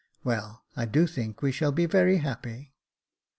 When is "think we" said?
1.05-1.51